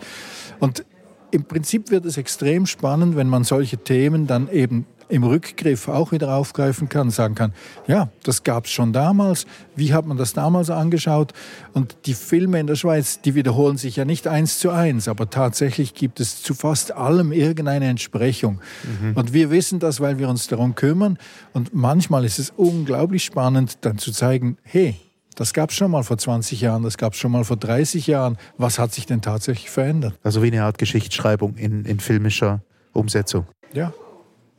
[0.59, 0.85] Und
[1.31, 6.11] im Prinzip wird es extrem spannend, wenn man solche Themen dann eben im Rückgriff auch
[6.11, 7.53] wieder aufgreifen kann, sagen kann,
[7.87, 9.45] ja, das gab es schon damals,
[9.75, 11.33] wie hat man das damals angeschaut?
[11.73, 15.29] Und die Filme in der Schweiz, die wiederholen sich ja nicht eins zu eins, aber
[15.29, 18.61] tatsächlich gibt es zu fast allem irgendeine Entsprechung.
[19.01, 19.13] Mhm.
[19.15, 21.17] Und wir wissen das, weil wir uns darum kümmern.
[21.53, 24.95] Und manchmal ist es unglaublich spannend, dann zu zeigen, hey,
[25.35, 28.05] das gab es schon mal vor 20 Jahren, das gab es schon mal vor 30
[28.07, 28.37] Jahren.
[28.57, 30.13] Was hat sich denn tatsächlich verändert?
[30.21, 32.61] Also wie eine Art Geschichtsschreibung in, in filmischer
[32.93, 33.45] Umsetzung.
[33.73, 33.93] Ja.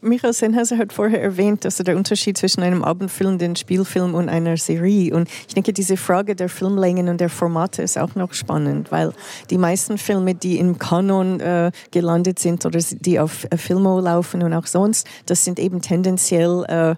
[0.02, 4.56] Michael Sennheiser hat vorher erwähnt, dass der Unterschied zwischen einem Abendfilm, den Spielfilm und einer
[4.56, 5.14] Serie.
[5.14, 9.12] Und ich denke, diese Frage der Filmlängen und der Formate ist auch noch spannend, weil
[9.50, 14.42] die meisten Filme, die im Kanon äh, gelandet sind oder die auf äh, Filmo laufen
[14.42, 16.94] und auch sonst, das sind eben tendenziell äh,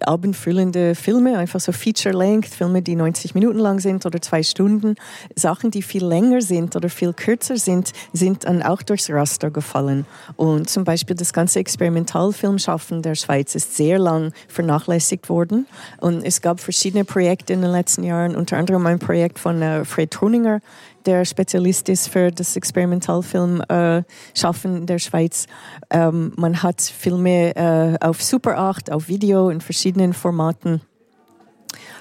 [0.00, 4.96] abendfüllende Filme, einfach so Feature-Length, Filme, die 90 Minuten lang sind oder zwei Stunden.
[5.34, 10.06] Sachen, die viel länger sind oder viel kürzer sind, sind dann auch durchs Raster gefallen.
[10.36, 15.66] Und zum Beispiel das ganze Experimentalfilmschaffen der Schweiz ist sehr lang vernachlässigt worden.
[16.00, 19.84] Und es gab verschiedene Projekte in den letzten Jahren, unter anderem ein Projekt von äh,
[19.84, 20.60] Fred Truninger,
[21.06, 24.02] der Spezialist ist für das Experimentalfilm äh,
[24.34, 25.46] Schaffen in der Schweiz.
[25.90, 30.80] Ähm, man hat Filme äh, auf Super 8, auf Video in verschiedenen Formaten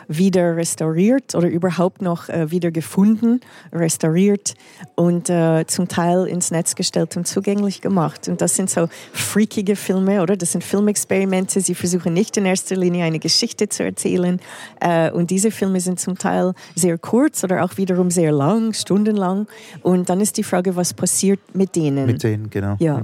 [0.09, 3.41] wieder restauriert oder überhaupt noch äh, wieder gefunden,
[3.71, 4.55] restauriert
[4.95, 8.27] und äh, zum Teil ins Netz gestellt und zugänglich gemacht.
[8.27, 10.35] Und das sind so freakige Filme, oder?
[10.35, 11.61] Das sind Filmexperimente.
[11.61, 14.41] Sie versuchen nicht in erster Linie eine Geschichte zu erzählen.
[14.81, 19.47] Äh, und diese Filme sind zum Teil sehr kurz oder auch wiederum sehr lang, stundenlang.
[19.83, 22.07] Und dann ist die Frage, was passiert mit denen?
[22.07, 22.75] Mit denen, genau.
[22.79, 23.03] Ja.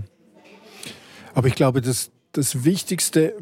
[1.36, 3.36] Aber ich glaube, das, das Wichtigste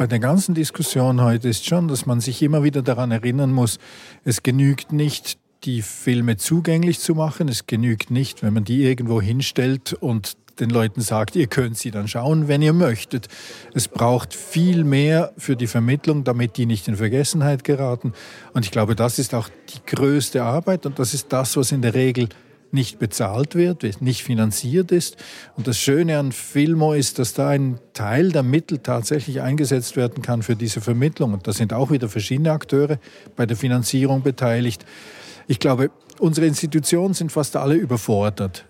[0.00, 3.78] bei der ganzen Diskussion heute ist schon, dass man sich immer wieder daran erinnern muss,
[4.24, 7.48] es genügt nicht, die Filme zugänglich zu machen.
[7.48, 11.90] Es genügt nicht, wenn man die irgendwo hinstellt und den Leuten sagt, ihr könnt sie
[11.90, 13.28] dann schauen, wenn ihr möchtet.
[13.74, 18.14] Es braucht viel mehr für die Vermittlung, damit die nicht in Vergessenheit geraten.
[18.54, 21.82] Und ich glaube, das ist auch die größte Arbeit und das ist das, was in
[21.82, 22.30] der Regel
[22.72, 25.16] nicht bezahlt wird, nicht finanziert ist.
[25.56, 30.22] Und das Schöne an Filmo ist, dass da ein Teil der Mittel tatsächlich eingesetzt werden
[30.22, 31.32] kann für diese Vermittlung.
[31.32, 32.98] Und da sind auch wieder verschiedene Akteure
[33.36, 34.84] bei der Finanzierung beteiligt.
[35.46, 38.64] Ich glaube, unsere Institutionen sind fast alle überfordert.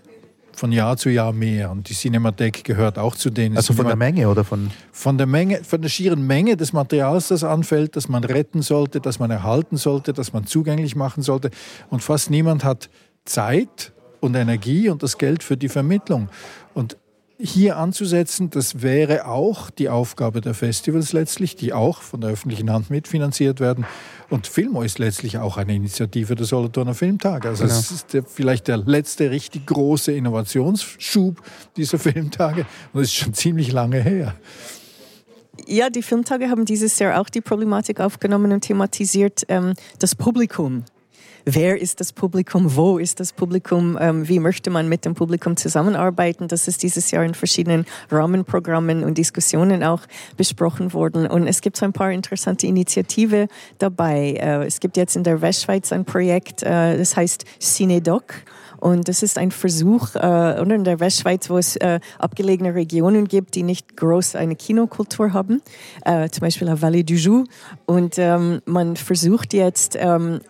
[0.53, 1.71] Von Jahr zu Jahr mehr.
[1.71, 3.57] Und die Cinemathek gehört auch zu denen.
[3.57, 4.71] Also von der Menge oder von?
[4.93, 9.01] Von der Menge, von der schieren Menge des Materials, das anfällt, das man retten sollte,
[9.01, 11.51] das man erhalten sollte, das man zugänglich machen sollte.
[11.89, 12.91] Und fast niemand hat
[13.25, 16.29] Zeit und Energie und das Geld für die Vermittlung.
[16.75, 16.97] Und
[17.43, 22.71] hier anzusetzen, das wäre auch die Aufgabe der Festivals letztlich, die auch von der öffentlichen
[22.71, 23.87] Hand mitfinanziert werden.
[24.29, 27.49] Und Filmo ist letztlich auch eine Initiative der Solothurner Filmtage.
[27.49, 27.79] Also genau.
[27.79, 31.41] es ist der, vielleicht der letzte richtig große Innovationsschub
[31.77, 34.35] dieser Filmtage und es ist schon ziemlich lange her.
[35.67, 40.85] Ja, die Filmtage haben dieses Jahr auch die Problematik aufgenommen und thematisiert, ähm, das Publikum
[41.45, 45.57] wer ist das Publikum, wo ist das Publikum, ähm, wie möchte man mit dem Publikum
[45.57, 46.49] zusammenarbeiten.
[46.49, 50.03] Das ist dieses Jahr in verschiedenen Rahmenprogrammen und Diskussionen auch
[50.37, 51.27] besprochen worden.
[51.27, 53.49] Und es gibt so ein paar interessante Initiativen
[53.79, 54.35] dabei.
[54.41, 58.35] Äh, es gibt jetzt in der Westschweiz ein Projekt, äh, das heißt Cinedoc.
[58.81, 63.55] Und das ist ein Versuch, äh, in der Westschweiz, wo es äh, abgelegene Regionen gibt,
[63.55, 65.63] die nicht groß eine Kinokultur haben,
[66.05, 67.45] äh, zum Beispiel la Vallée du Joux.
[67.87, 70.41] Und ähm, man versucht jetzt, ähm,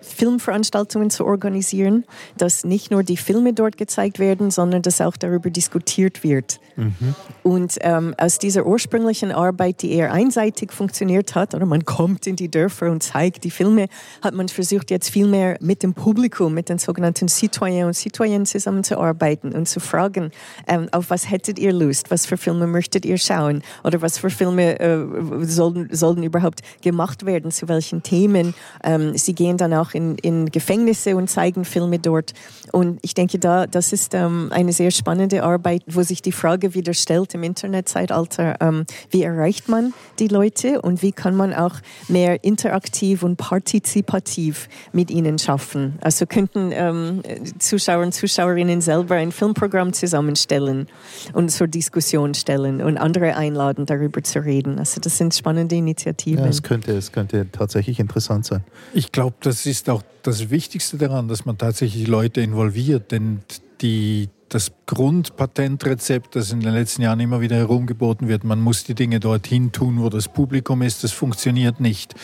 [0.00, 2.04] Filmveranstaltungen zu organisieren,
[2.38, 6.60] dass nicht nur die Filme dort gezeigt werden, sondern dass auch darüber diskutiert wird.
[6.76, 7.14] Mhm.
[7.42, 12.36] Und ähm, aus dieser ursprünglichen Arbeit, die eher einseitig funktioniert hat, oder man kommt in
[12.36, 13.88] die Dörfer und zeigt die Filme,
[14.22, 18.50] hat man versucht, jetzt viel mehr mit dem Publikum, mit den sogenannten Citoyens und Citoyennes
[18.50, 20.30] zusammenzuarbeiten und zu fragen,
[20.66, 24.30] ähm, auf was hättet ihr Lust, was für Filme möchtet ihr schauen oder was für
[24.30, 25.06] Filme äh,
[25.42, 28.54] sollten, sollten überhaupt gemacht werden, zu welchen Themen.
[28.84, 32.32] Ähm, sie gehen dann auch in, in Gefängnisse und zeigen Filme dort.
[32.72, 36.74] Und ich denke, da, das ist ähm, eine sehr spannende Arbeit, wo sich die Frage
[36.74, 41.76] wieder stellt im Internetzeitalter, ähm, wie erreicht man die Leute und wie kann man auch
[42.08, 45.98] mehr interaktiv und partizipativ mit ihnen schaffen.
[46.00, 47.22] Also könnten ähm,
[47.58, 50.86] Zuschauer und Zuschauerinnen selber ein Filmprogramm zusammenstellen
[51.32, 54.78] und zur Diskussion stellen und andere einladen, darüber zu reden.
[54.78, 56.44] Also das sind spannende Initiativen.
[56.44, 58.64] Ja, es könnte, es könnte tatsächlich interessant sein.
[58.94, 63.40] Ich glaube, das ist auch das Wichtigste daran, dass man tatsächlich Leute involviert, denn
[63.80, 68.94] die, das Grundpatentrezept, das in den letzten Jahren immer wieder herumgeboten wird, man muss die
[68.94, 72.14] Dinge dorthin tun, wo das Publikum ist, das funktioniert nicht.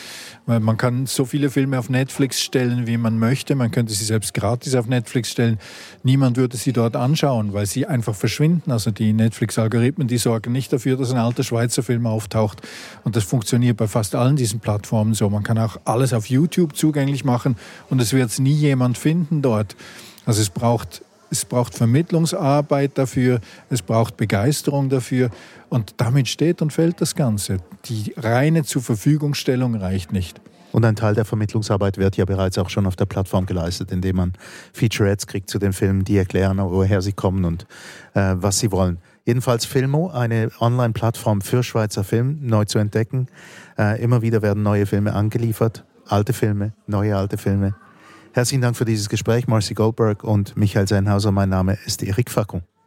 [0.46, 3.54] Weil man kann so viele Filme auf Netflix stellen, wie man möchte.
[3.54, 5.58] Man könnte sie selbst gratis auf Netflix stellen.
[6.04, 8.70] Niemand würde sie dort anschauen, weil sie einfach verschwinden.
[8.70, 12.62] Also die Netflix-Algorithmen, die sorgen nicht dafür, dass ein alter Schweizer Film auftaucht.
[13.04, 15.28] Und das funktioniert bei fast allen diesen Plattformen so.
[15.28, 17.56] Man kann auch alles auf YouTube zugänglich machen
[17.90, 19.76] und es wird nie jemand finden dort.
[20.24, 21.02] Also es braucht
[21.32, 25.30] es braucht Vermittlungsarbeit dafür, es braucht Begeisterung dafür
[25.70, 27.56] und damit steht und fällt das Ganze.
[27.86, 30.40] Die reine Zurverfügungstellung reicht nicht.
[30.72, 34.16] Und ein Teil der Vermittlungsarbeit wird ja bereits auch schon auf der Plattform geleistet, indem
[34.16, 34.32] man
[34.72, 37.66] Featurettes kriegt zu den Filmen, die erklären, woher sie kommen und
[38.14, 38.98] äh, was sie wollen.
[39.24, 43.28] Jedenfalls Filmo, eine Online-Plattform für Schweizer Film, neu zu entdecken.
[43.78, 47.74] Äh, immer wieder werden neue Filme angeliefert, alte Filme, neue alte Filme.
[48.34, 51.32] Herzlichen Dank für dieses Gespräch, Marcy Goldberg und Michael Seinhauser.
[51.32, 52.62] Mein Name ist Erik Fackung.